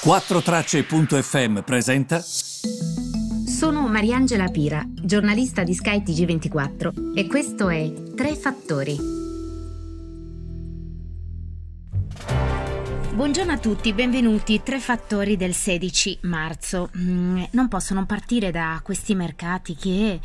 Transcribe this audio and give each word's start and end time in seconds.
4Tracce.fm 0.00 1.58
presenta. 1.62 2.20
Sono 2.20 3.88
Mariangela 3.88 4.46
Pira, 4.46 4.84
giornalista 4.88 5.64
di 5.64 5.74
Sky 5.74 6.02
TG24 6.04 7.16
e 7.16 7.26
questo 7.26 7.68
è 7.68 7.92
Tre 8.14 8.36
Fattori. 8.36 8.96
Buongiorno 13.12 13.50
a 13.50 13.58
tutti, 13.58 13.92
benvenuti. 13.92 14.62
Tre 14.62 14.78
fattori 14.78 15.36
del 15.36 15.52
16 15.52 16.20
marzo. 16.22 16.90
Mm, 16.96 17.42
non 17.50 17.66
posso 17.66 17.92
non 17.92 18.06
partire 18.06 18.52
da 18.52 18.80
questi 18.84 19.16
mercati 19.16 19.74
che 19.74 20.20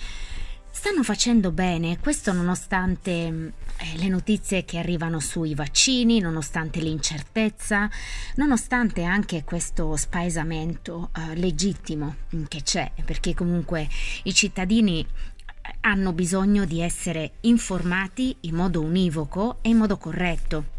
stanno 0.83 1.03
facendo 1.03 1.51
bene, 1.51 1.97
questo 2.01 2.33
nonostante 2.33 3.11
eh, 3.11 3.53
le 3.95 4.09
notizie 4.09 4.65
che 4.65 4.79
arrivano 4.79 5.21
sui 5.21 5.55
vaccini, 5.55 6.19
nonostante 6.19 6.81
l'incertezza, 6.81 7.89
nonostante 8.35 9.03
anche 9.03 9.45
questo 9.45 9.95
spaesamento 9.95 11.11
eh, 11.15 11.37
legittimo 11.37 12.15
che 12.49 12.63
c'è, 12.63 12.91
perché 13.05 13.33
comunque 13.33 13.87
i 14.23 14.33
cittadini 14.33 14.99
eh, 14.99 15.75
hanno 15.79 16.11
bisogno 16.11 16.65
di 16.65 16.81
essere 16.81 17.35
informati 17.41 18.35
in 18.41 18.55
modo 18.55 18.81
univoco 18.81 19.59
e 19.61 19.69
in 19.69 19.77
modo 19.77 19.95
corretto 19.95 20.72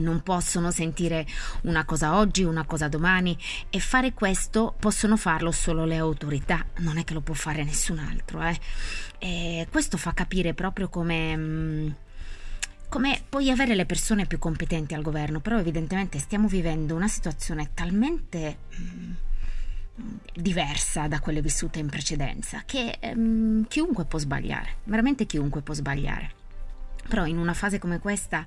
non 0.00 0.22
possono 0.22 0.70
sentire 0.70 1.26
una 1.62 1.84
cosa 1.84 2.16
oggi, 2.16 2.42
una 2.42 2.64
cosa 2.64 2.88
domani 2.88 3.36
e 3.70 3.78
fare 3.78 4.12
questo 4.12 4.74
possono 4.78 5.16
farlo 5.16 5.52
solo 5.52 5.84
le 5.84 5.96
autorità, 5.96 6.64
non 6.78 6.98
è 6.98 7.04
che 7.04 7.14
lo 7.14 7.20
può 7.20 7.34
fare 7.34 7.64
nessun 7.64 7.98
altro. 7.98 8.40
Eh. 9.18 9.66
Questo 9.70 9.96
fa 9.96 10.12
capire 10.12 10.54
proprio 10.54 10.88
come, 10.88 11.36
mm, 11.36 11.88
come 12.88 13.22
puoi 13.28 13.50
avere 13.50 13.74
le 13.74 13.86
persone 13.86 14.26
più 14.26 14.38
competenti 14.38 14.94
al 14.94 15.02
governo, 15.02 15.40
però 15.40 15.58
evidentemente 15.58 16.18
stiamo 16.18 16.48
vivendo 16.48 16.94
una 16.94 17.08
situazione 17.08 17.70
talmente 17.72 18.58
mm, 18.78 19.12
diversa 20.34 21.06
da 21.06 21.20
quelle 21.20 21.40
vissute 21.40 21.78
in 21.78 21.88
precedenza 21.88 22.62
che 22.66 22.98
um, 23.14 23.66
chiunque 23.68 24.04
può 24.04 24.18
sbagliare, 24.18 24.76
veramente 24.84 25.24
chiunque 25.24 25.62
può 25.62 25.72
sbagliare. 25.72 26.42
Però 27.08 27.26
in 27.26 27.38
una 27.38 27.54
fase 27.54 27.78
come 27.78 27.98
questa 27.98 28.46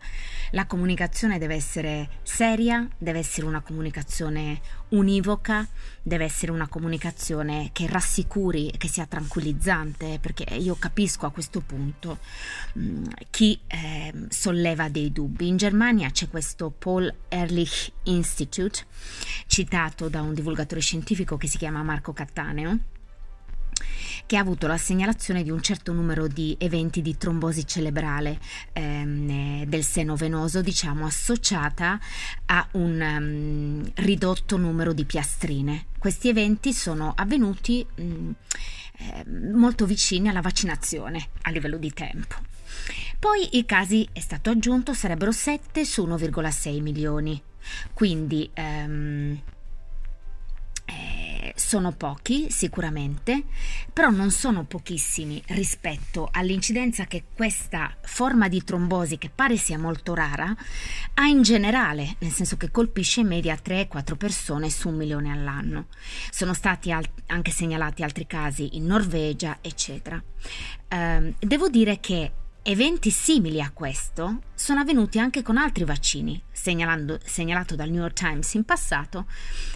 la 0.51 0.65
comunicazione 0.65 1.37
deve 1.37 1.55
essere 1.55 2.09
seria, 2.23 2.87
deve 2.97 3.19
essere 3.19 3.45
una 3.45 3.61
comunicazione 3.61 4.59
univoca, 4.89 5.67
deve 6.01 6.25
essere 6.25 6.51
una 6.51 6.67
comunicazione 6.67 7.69
che 7.73 7.87
rassicuri 7.87 8.73
che 8.77 8.87
sia 8.87 9.05
tranquillizzante, 9.05 10.19
perché 10.19 10.55
io 10.55 10.75
capisco 10.75 11.25
a 11.25 11.31
questo 11.31 11.61
punto 11.61 12.19
mh, 12.73 12.81
mm, 12.81 13.03
chi 13.29 13.59
eh, 13.67 14.13
solleva 14.29 14.89
dei 14.89 15.11
dubbi. 15.11 15.47
In 15.47 15.57
Germania 15.57 16.09
c'è 16.09 16.29
questo 16.29 16.69
Paul 16.69 17.13
Ehrlich 17.27 17.91
Institute, 18.03 18.85
citato 19.47 20.09
da 20.09 20.21
un 20.21 20.33
divulgatore 20.33 20.81
scientifico 20.81 21.37
che 21.37 21.47
si 21.47 21.57
chiama 21.57 21.83
Marco 21.83 22.13
Cattaneo 22.13 22.95
che 24.25 24.37
ha 24.37 24.41
avuto 24.41 24.67
la 24.67 24.77
segnalazione 24.77 25.43
di 25.43 25.49
un 25.49 25.61
certo 25.61 25.93
numero 25.93 26.27
di 26.27 26.55
eventi 26.59 27.01
di 27.01 27.17
trombosi 27.17 27.65
cerebrale 27.65 28.39
ehm, 28.73 29.29
eh, 29.29 29.65
del 29.67 29.83
seno 29.83 30.15
venoso, 30.15 30.61
diciamo 30.61 31.05
associata 31.05 31.99
a 32.45 32.67
un 32.71 32.99
um, 32.99 33.91
ridotto 33.95 34.57
numero 34.57 34.93
di 34.93 35.05
piastrine. 35.05 35.85
Questi 35.97 36.29
eventi 36.29 36.73
sono 36.73 37.13
avvenuti 37.15 37.85
mh, 37.95 38.03
mm, 38.03 38.31
eh, 38.99 39.25
molto 39.53 39.85
vicini 39.85 40.27
alla 40.27 40.41
vaccinazione 40.41 41.29
a 41.43 41.51
livello 41.51 41.77
di 41.77 41.93
tempo. 41.93 42.35
Poi 43.19 43.57
i 43.57 43.65
casi, 43.65 44.07
è 44.11 44.19
stato 44.19 44.49
aggiunto, 44.49 44.93
sarebbero 44.93 45.31
7 45.31 45.83
su 45.85 46.05
1,6 46.05 46.81
milioni. 46.81 47.41
Quindi 47.93 48.49
ehm, 48.53 49.39
sono 51.67 51.91
pochi 51.91 52.49
sicuramente, 52.49 53.43
però 53.91 54.09
non 54.09 54.31
sono 54.31 54.63
pochissimi 54.63 55.43
rispetto 55.47 56.29
all'incidenza 56.31 57.07
che 57.07 57.25
questa 57.33 57.93
forma 58.03 58.47
di 58.47 58.63
trombosi, 58.63 59.17
che 59.17 59.29
pare 59.29 59.57
sia 59.57 59.77
molto 59.77 60.13
rara, 60.13 60.55
ha 61.15 61.25
in 61.25 61.41
generale, 61.41 62.15
nel 62.19 62.31
senso 62.31 62.55
che 62.55 62.71
colpisce 62.71 63.19
in 63.19 63.27
media 63.27 63.59
3-4 63.61 64.15
persone 64.15 64.69
su 64.69 64.87
un 64.87 64.95
milione 64.95 65.29
all'anno. 65.29 65.87
Sono 66.31 66.53
stati 66.53 66.89
al- 66.89 67.03
anche 67.25 67.51
segnalati 67.51 68.01
altri 68.01 68.25
casi 68.25 68.77
in 68.77 68.85
Norvegia, 68.85 69.57
eccetera. 69.59 70.23
Eh, 70.87 71.33
devo 71.37 71.67
dire 71.67 71.99
che 71.99 72.31
Eventi 72.69 73.11
simili 73.11 73.61
a 73.61 73.71
questo 73.71 74.41
sono 74.53 74.81
avvenuti 74.81 75.19
anche 75.19 75.41
con 75.41 75.55
altri 75.55 75.85
vaccini, 75.85 76.43
segnalato 76.51 77.77
dal 77.77 77.89
New 77.89 78.01
York 78.01 78.11
Times 78.11 78.55
in 78.55 78.65
passato 78.65 79.25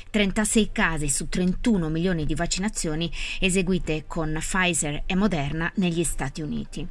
36 0.09 0.71
casi 0.73 1.07
su 1.07 1.29
31 1.29 1.87
milioni 1.87 2.25
di 2.25 2.35
vaccinazioni 2.35 3.09
eseguite 3.39 4.03
con 4.07 4.35
Pfizer 4.37 5.03
e 5.05 5.15
Moderna 5.15 5.71
negli 5.75 6.03
Stati 6.03 6.41
Uniti. 6.41 6.85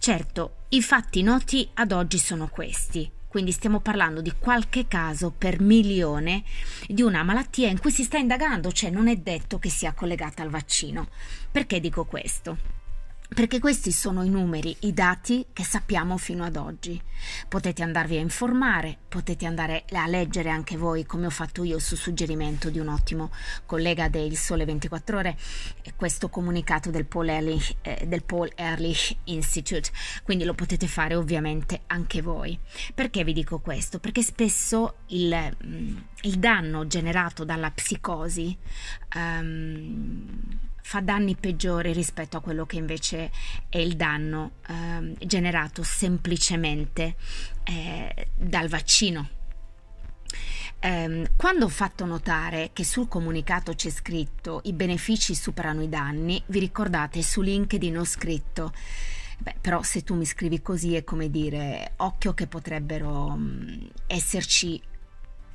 Certo, 0.00 0.64
i 0.70 0.82
fatti 0.82 1.22
noti 1.22 1.70
ad 1.74 1.92
oggi 1.92 2.18
sono 2.18 2.48
questi. 2.48 3.08
Quindi 3.28 3.52
stiamo 3.52 3.78
parlando 3.78 4.20
di 4.22 4.32
qualche 4.36 4.88
caso 4.88 5.30
per 5.30 5.60
milione 5.60 6.42
di 6.88 7.02
una 7.02 7.22
malattia 7.22 7.68
in 7.68 7.78
cui 7.78 7.92
si 7.92 8.02
sta 8.02 8.18
indagando, 8.18 8.72
cioè 8.72 8.90
non 8.90 9.06
è 9.06 9.14
detto 9.14 9.60
che 9.60 9.68
sia 9.68 9.92
collegata 9.92 10.42
al 10.42 10.50
vaccino. 10.50 11.06
Perché 11.52 11.78
dico 11.78 12.04
questo? 12.04 12.85
Perché 13.34 13.58
questi 13.58 13.92
sono 13.92 14.22
i 14.22 14.28
numeri, 14.28 14.76
i 14.80 14.92
dati 14.92 15.46
che 15.52 15.64
sappiamo 15.64 16.16
fino 16.16 16.44
ad 16.44 16.56
oggi. 16.56 17.00
Potete 17.48 17.82
andarvi 17.82 18.16
a 18.16 18.20
informare, 18.20 18.98
potete 19.08 19.46
andare 19.46 19.84
a 19.90 20.06
leggere 20.06 20.50
anche 20.50 20.76
voi, 20.76 21.04
come 21.04 21.26
ho 21.26 21.30
fatto 21.30 21.64
io 21.64 21.78
su 21.78 21.96
suggerimento 21.96 22.70
di 22.70 22.78
un 22.78 22.88
ottimo 22.88 23.30
collega 23.64 24.08
del 24.08 24.36
Sole 24.36 24.64
24 24.64 25.18
Ore, 25.18 25.36
questo 25.96 26.28
comunicato 26.28 26.90
del 26.90 27.06
Paul 27.06 27.28
Ehrlich, 27.28 27.76
eh, 27.82 28.06
del 28.06 28.22
Paul 28.22 28.50
Ehrlich 28.54 29.16
Institute. 29.24 29.90
Quindi 30.22 30.44
lo 30.44 30.54
potete 30.54 30.86
fare 30.86 31.14
ovviamente 31.14 31.82
anche 31.86 32.22
voi. 32.22 32.58
Perché 32.94 33.24
vi 33.24 33.32
dico 33.32 33.58
questo? 33.58 33.98
Perché 33.98 34.22
spesso 34.22 34.98
il, 35.08 35.56
mm, 35.64 35.96
il 36.26 36.38
danno 36.38 36.86
generato 36.86 37.44
dalla 37.44 37.70
psicosi 37.70 38.56
um, 39.14 40.38
fa 40.82 41.00
danni 41.00 41.36
peggiori 41.36 41.92
rispetto 41.92 42.36
a 42.36 42.40
quello 42.40 42.66
che 42.66 42.76
invece 42.76 43.30
è 43.68 43.78
il 43.78 43.96
danno 43.96 44.52
eh, 44.68 45.26
generato 45.26 45.82
semplicemente 45.82 47.16
eh, 47.64 48.28
dal 48.36 48.68
vaccino. 48.68 49.28
Eh, 50.78 51.30
quando 51.36 51.64
ho 51.64 51.68
fatto 51.68 52.04
notare 52.04 52.70
che 52.72 52.84
sul 52.84 53.08
comunicato 53.08 53.74
c'è 53.74 53.90
scritto 53.90 54.60
i 54.64 54.72
benefici 54.72 55.34
superano 55.34 55.82
i 55.82 55.88
danni, 55.88 56.40
vi 56.46 56.60
ricordate 56.60 57.20
su 57.22 57.40
LinkedIn 57.40 57.98
ho 57.98 58.04
scritto 58.04 58.72
Beh, 59.38 59.56
però 59.60 59.82
se 59.82 60.02
tu 60.02 60.14
mi 60.14 60.24
scrivi 60.24 60.62
così 60.62 60.94
è 60.94 61.04
come 61.04 61.30
dire 61.30 61.92
occhio 61.96 62.32
che 62.32 62.46
potrebbero 62.46 63.36
mh, 63.36 63.90
esserci 64.06 64.80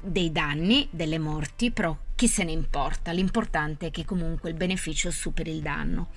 dei 0.02 0.32
danni, 0.32 0.88
delle 0.92 1.20
morti, 1.20 1.72
però 1.72 1.96
chi 2.16 2.28
se 2.28 2.44
ne 2.44 2.52
importa? 2.52 3.12
L'importante 3.12 3.88
è 3.88 3.92
che 3.92 4.06
comunque 4.06 4.50
il 4.50 4.56
beneficio 4.56 5.12
superi 5.12 5.52
il 5.52 5.62
danno. 5.62 6.10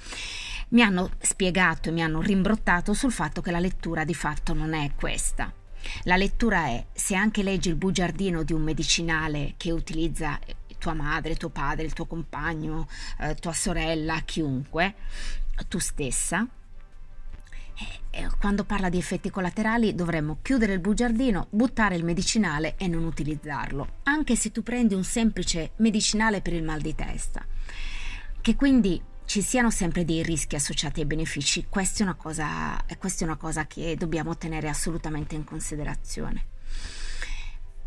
Mi 0.69 0.83
hanno 0.83 1.11
spiegato 1.19 1.89
e 1.89 1.93
mi 1.93 2.03
hanno 2.03 2.21
rimbrottato 2.21 2.93
sul 2.95 3.13
fatto 3.13 3.41
che 3.41 3.51
la 3.51 3.61
lettura 3.61 4.05
di 4.05 4.15
fatto 4.15 4.55
non 4.55 4.75
è 4.75 4.91
questa. 4.95 5.53
La 6.05 6.17
lettura 6.17 6.67
è 6.67 6.87
se 6.93 7.15
anche 7.15 7.43
leggi 7.43 7.69
il 7.69 7.77
bugiardino 7.77 8.43
di 8.43 8.53
un 8.53 8.63
medicinale 8.63 9.55
che 9.57 9.71
utilizza 9.71 10.39
tua 10.79 10.95
madre, 10.95 11.37
tuo 11.37 11.49
padre, 11.49 11.85
il 11.85 11.93
tuo 11.93 12.07
compagno, 12.07 12.89
eh, 13.21 13.35
tua 13.37 13.53
sorella, 13.53 14.21
chiunque, 14.25 14.95
tu 15.69 15.79
stessa, 15.79 16.47
quando 18.39 18.65
parla 18.65 18.89
di 18.89 18.99
effetti 18.99 19.31
collaterali 19.31 19.95
dovremmo 19.95 20.39
chiudere 20.43 20.75
il 20.75 20.79
bugiardino, 20.79 21.47
buttare 21.51 21.97
il 21.97 22.05
medicinale 22.05 22.75
e 22.77 22.89
non 22.89 23.05
utilizzarlo, 23.05 24.01
anche 24.05 24.37
se 24.37 24.53
tu 24.53 24.63
prendi 24.63 24.95
un 24.95 25.03
semplice 25.03 25.73
medicinale 25.77 26.41
per 26.41 26.53
il 26.53 26.63
mal 26.63 26.81
di 26.81 26.95
testa. 26.95 27.45
Che 28.41 28.55
quindi 28.55 29.01
ci 29.25 29.41
siano 29.41 29.71
sempre 29.71 30.05
dei 30.05 30.23
rischi 30.23 30.55
associati 30.55 31.01
ai 31.01 31.07
benefici, 31.07 31.67
questa 31.69 32.01
è 32.01 32.03
una 32.03 32.15
cosa, 32.15 32.85
questa 32.99 33.25
è 33.25 33.27
una 33.27 33.37
cosa 33.37 33.67
che 33.67 33.97
dobbiamo 33.97 34.37
tenere 34.37 34.69
assolutamente 34.69 35.35
in 35.35 35.45
considerazione. 35.45 36.45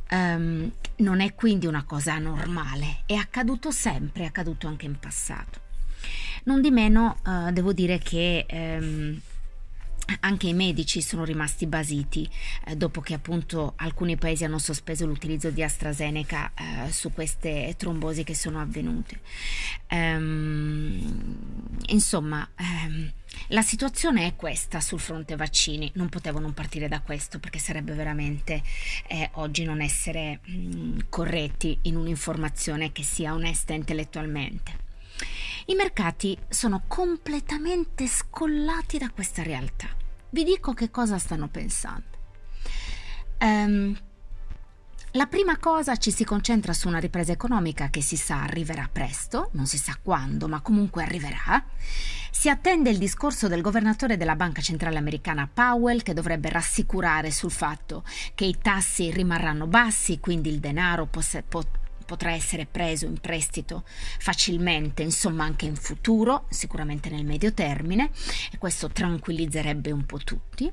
Um, 0.10 0.72
non 0.98 1.20
è 1.20 1.36
quindi 1.36 1.68
una 1.68 1.84
cosa 1.84 2.18
normale, 2.18 3.04
è 3.06 3.14
accaduto 3.14 3.72
sempre, 3.72 4.24
è 4.24 4.26
accaduto 4.28 4.68
anche 4.68 4.86
in 4.86 4.98
passato. 4.98 5.60
Non 6.46 6.62
di 6.62 6.72
meno 6.72 7.18
uh, 7.26 7.52
devo 7.52 7.74
dire 7.74 8.00
che 8.00 8.46
um, 8.50 9.22
anche 10.22 10.48
i 10.48 10.54
medici 10.54 11.02
sono 11.02 11.24
rimasti 11.24 11.66
basiti 11.68 12.30
eh, 12.66 12.76
dopo 12.76 13.02
che 13.02 13.14
appunto 13.14 13.74
alcuni 13.78 14.16
paesi 14.16 14.44
hanno 14.44 14.60
sospeso 14.60 15.06
l'utilizzo 15.06 15.50
di 15.50 15.64
AstraZeneca 15.64 16.52
eh, 16.54 16.92
su 16.92 17.12
queste 17.12 17.76
trombosi 17.78 18.24
che 18.24 18.36
sono 18.36 18.62
avvenute. 18.62 19.20
Ehm, 19.88 21.38
insomma, 21.88 22.48
ehm, 22.56 23.12
la 23.48 23.62
situazione 23.62 24.26
è 24.26 24.36
questa 24.36 24.80
sul 24.80 25.00
fronte 25.00 25.36
vaccini, 25.36 25.92
non 25.96 26.10
potevo 26.10 26.40
non 26.40 26.54
partire 26.54 26.88
da 26.88 27.02
questo 27.02 27.40
perché 27.40 27.60
sarebbe 27.60 27.94
veramente 27.94 28.62
eh, 29.08 29.30
oggi 29.34 29.64
non 29.64 29.82
essere 29.82 30.40
mh, 30.44 30.52
mm, 30.56 31.00
corretti 31.10 31.78
in 31.84 31.96
un'informazione 31.96 32.92
che 32.92 33.04
sia 33.04 33.34
onesta 33.34 33.74
intellettualmente. 33.74 34.87
I 35.70 35.76
mercati 35.76 36.38
sono 36.48 36.84
completamente 36.88 38.08
scollati 38.08 38.98
da 38.98 39.10
questa 39.10 39.44
realtà. 39.44 39.88
Vi 40.30 40.46
dico 40.46 40.72
che 40.72 40.90
cosa 40.90 41.18
stanno 41.18 41.50
pensando. 41.50 42.06
Um, 43.42 44.00
la 45.12 45.26
prima 45.26 45.58
cosa 45.58 45.98
ci 45.98 46.10
si 46.10 46.24
concentra 46.24 46.72
su 46.72 46.88
una 46.88 47.00
ripresa 47.00 47.34
economica 47.34 47.90
che 47.90 48.02
si 48.02 48.16
sa 48.16 48.44
arriverà 48.44 48.88
presto, 48.90 49.50
non 49.54 49.66
si 49.66 49.78
sa 49.78 49.98
quando, 50.02 50.48
ma 50.48 50.62
comunque 50.62 51.04
arriverà. 51.04 51.62
Si 52.32 52.48
attende 52.48 52.90
il 52.90 52.98
discorso 52.98 53.50
del 53.50 53.62
governatore 53.62 54.16
della 54.16 54.38
Banca 54.38 54.62
Centrale 54.62 54.98
Americana 54.98 55.50
Powell 55.54 56.02
che 56.02 56.14
dovrebbe 56.14 56.50
rassicurare 56.50 57.30
sul 57.30 57.52
fatto 57.52 58.06
che 58.36 58.46
i 58.46 58.58
tassi 58.62 59.12
rimarranno 59.12 59.68
bassi, 59.68 60.22
quindi 60.22 60.48
il 60.48 60.60
denaro 60.60 61.08
poss- 61.08 61.44
pot- 61.46 61.77
potrà 62.08 62.32
essere 62.32 62.66
preso 62.66 63.06
in 63.06 63.20
prestito 63.20 63.84
facilmente, 64.18 65.04
insomma 65.04 65.44
anche 65.44 65.66
in 65.66 65.76
futuro, 65.76 66.46
sicuramente 66.50 67.10
nel 67.10 67.26
medio 67.26 67.54
termine, 67.54 68.10
e 68.52 68.58
questo 68.58 68.90
tranquillizzerebbe 68.90 69.92
un 69.92 70.06
po' 70.06 70.20
tutti. 70.20 70.72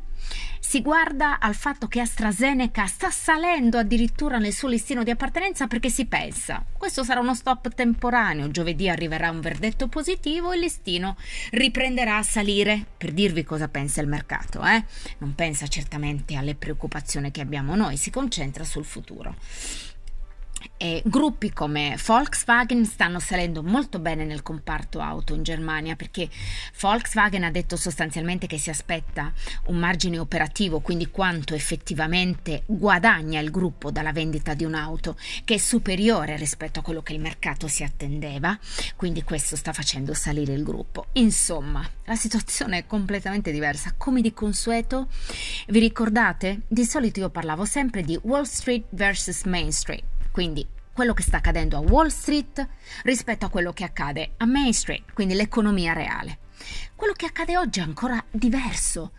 Si 0.59 0.81
guarda 0.81 1.39
al 1.39 1.55
fatto 1.55 1.89
che 1.89 2.01
AstraZeneca 2.01 2.87
sta 2.87 3.11
salendo 3.11 3.77
addirittura 3.77 4.39
nel 4.39 4.55
suo 4.55 4.69
listino 4.69 5.03
di 5.03 5.11
appartenenza 5.11 5.67
perché 5.67 5.91
si 5.91 6.07
pensa, 6.07 6.65
questo 6.73 7.05
sarà 7.05 7.21
uno 7.21 7.35
stop 7.35 7.75
temporaneo, 7.75 8.51
giovedì 8.51 8.89
arriverà 8.89 9.29
un 9.31 9.41
verdetto 9.41 9.89
positivo 9.89 10.53
e 10.53 10.55
il 10.55 10.63
listino 10.63 11.17
riprenderà 11.51 12.17
a 12.17 12.23
salire, 12.23 12.87
per 12.97 13.13
dirvi 13.13 13.45
cosa 13.45 13.69
pensa 13.69 14.01
il 14.01 14.09
mercato, 14.09 14.65
eh? 14.65 14.85
Non 15.19 15.35
pensa 15.35 15.67
certamente 15.67 16.37
alle 16.37 16.55
preoccupazioni 16.55 17.31
che 17.31 17.43
abbiamo 17.43 17.75
noi, 17.75 17.97
si 17.97 18.11
concentra 18.11 18.65
sul 18.65 18.85
futuro. 18.85 19.35
E 20.77 21.03
gruppi 21.05 21.53
come 21.53 21.99
Volkswagen 22.05 22.85
stanno 22.85 23.19
salendo 23.19 23.63
molto 23.63 23.99
bene 23.99 24.25
nel 24.25 24.43
comparto 24.43 25.01
auto 25.01 25.35
in 25.35 25.43
Germania 25.43 25.97
perché 25.97 26.29
Volkswagen 26.81 27.45
ha 27.45 27.51
detto 27.51 27.77
sostanzialmente 27.77 28.47
che 28.47 28.59
si 28.59 28.71
aspetta 28.71 29.33
un 29.67 29.77
margine 29.77 30.19
operativo, 30.19 30.81
quindi 30.81 31.11
quanto 31.11 31.55
effettivamente 31.55 32.63
guadagna 32.67 33.41
il 33.41 33.51
gruppo 33.51 33.91
dalla 33.91 34.13
vendita 34.13 34.55
di 34.55 34.65
un'auto, 34.65 35.17
che 35.45 35.55
è 35.55 35.59
superiore 35.59 36.37
rispetto 36.37 36.81
a 36.81 36.83
quello 36.83 37.03
che 37.03 37.13
il 37.13 37.21
mercato 37.21 37.69
si 37.69 37.83
attendeva, 37.83 38.59
quindi 38.97 39.23
questo 39.23 39.57
sta 39.57 39.73
facendo 39.73 40.15
salire 40.15 40.53
il 40.53 40.63
gruppo. 40.63 41.07
Insomma, 41.13 41.89
la 42.05 42.17
situazione 42.17 42.79
è 42.79 42.87
completamente 42.87 43.53
diversa. 43.53 43.95
Come 43.97 44.21
di 44.21 44.33
consueto, 44.33 45.09
vi 45.69 45.79
ricordate? 45.79 46.63
Di 46.69 46.85
solito 46.85 47.21
io 47.21 47.31
parlavo 47.31 47.65
sempre 47.65 48.03
di 48.03 48.19
Wall 48.23 48.45
Street 48.45 48.85
versus 48.91 49.45
Main 49.45 49.73
Street 49.73 50.14
quindi 50.35 50.67
quello 50.93 51.15
che 51.15 51.23
sta 51.23 51.37
accadendo 51.37 51.77
a 51.77 51.81
Wall 51.81 52.09
Street 52.09 52.67
rispetto 53.05 53.47
a 53.47 53.51
quello 53.51 53.73
che 53.73 53.85
accade 53.85 54.33
a 54.39 54.47
Main 54.47 54.75
Street, 54.75 55.13
quindi 55.13 55.35
l'economia 55.35 55.93
reale. 55.93 56.39
Quello 56.97 57.13
che 57.13 57.27
accade 57.27 57.57
oggi 57.57 57.79
è 57.79 57.85
ancora 57.85 58.21
diverso. 58.33 59.13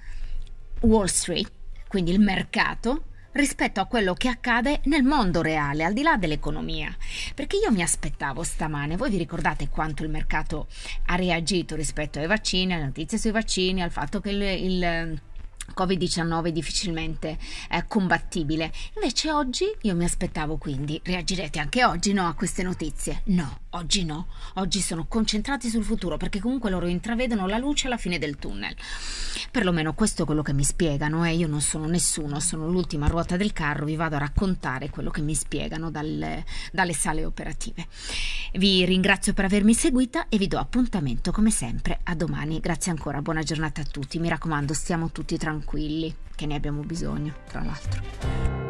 Wall 0.81 1.05
Street, 1.05 1.49
quindi 1.87 2.11
il 2.11 2.19
mercato, 2.19 3.05
rispetto 3.31 3.79
a 3.79 3.85
quello 3.85 4.13
che 4.13 4.27
accade 4.27 4.81
nel 4.85 5.03
mondo 5.03 5.41
reale, 5.41 5.85
al 5.85 5.93
di 5.93 6.01
là 6.01 6.17
dell'economia. 6.17 6.93
Perché 7.33 7.55
io 7.63 7.71
mi 7.71 7.81
aspettavo 7.81 8.43
stamane, 8.43 8.97
voi 8.97 9.09
vi 9.09 9.17
ricordate 9.17 9.69
quanto 9.69 10.03
il 10.03 10.09
mercato 10.09 10.67
ha 11.05 11.15
reagito 11.15 11.77
rispetto 11.77 12.19
ai 12.19 12.27
vaccini, 12.27 12.73
alle 12.73 12.87
notizie 12.87 13.17
sui 13.17 13.31
vaccini, 13.31 13.81
al 13.81 13.91
fatto 13.91 14.19
che 14.19 14.31
il, 14.31 14.41
il 14.41 15.21
Covid-19 15.73 16.49
difficilmente 16.49 17.37
eh, 17.69 17.85
combattibile. 17.87 18.71
Invece 18.95 19.31
oggi 19.31 19.65
io 19.81 19.95
mi 19.95 20.03
aspettavo 20.03 20.57
quindi, 20.57 20.99
reagirete 21.03 21.59
anche 21.59 21.83
oggi 21.83 22.13
no 22.13 22.27
a 22.27 22.33
queste 22.33 22.63
notizie? 22.63 23.21
No, 23.25 23.59
oggi 23.71 24.05
no, 24.05 24.27
oggi 24.55 24.79
sono 24.79 25.05
concentrati 25.07 25.69
sul 25.69 25.83
futuro 25.83 26.17
perché 26.17 26.39
comunque 26.39 26.69
loro 26.69 26.87
intravedono 26.87 27.47
la 27.47 27.57
luce 27.57 27.87
alla 27.87 27.97
fine 27.97 28.17
del 28.17 28.37
tunnel. 28.37 28.75
Perlomeno 29.51 29.93
questo 29.93 30.23
è 30.23 30.25
quello 30.25 30.41
che 30.41 30.53
mi 30.53 30.63
spiegano 30.63 31.25
e 31.25 31.29
eh? 31.29 31.35
io 31.35 31.47
non 31.47 31.61
sono 31.61 31.85
nessuno, 31.85 32.39
sono 32.39 32.67
l'ultima 32.67 33.07
ruota 33.07 33.37
del 33.37 33.53
carro, 33.53 33.85
vi 33.85 33.95
vado 33.95 34.15
a 34.15 34.19
raccontare 34.19 34.89
quello 34.89 35.09
che 35.09 35.21
mi 35.21 35.35
spiegano 35.35 35.91
dalle, 35.91 36.45
dalle 36.71 36.93
sale 36.93 37.25
operative. 37.25 37.87
Vi 38.57 38.85
ringrazio 38.85 39.33
per 39.33 39.43
avermi 39.43 39.73
seguita 39.73 40.27
e 40.29 40.37
vi 40.37 40.47
do 40.47 40.57
appuntamento 40.57 41.31
come 41.31 41.51
sempre 41.51 41.99
a 42.03 42.15
domani. 42.15 42.61
Grazie 42.61 42.91
ancora, 42.91 43.21
buona 43.21 43.43
giornata 43.43 43.81
a 43.81 43.85
tutti, 43.85 44.17
mi 44.17 44.29
raccomando 44.29 44.73
stiamo 44.73 45.11
tutti 45.11 45.37
tranquilli 45.37 46.13
che 46.35 46.45
ne 46.45 46.55
abbiamo 46.55 46.81
bisogno, 46.81 47.33
tra 47.47 47.61
l'altro. 47.61 48.64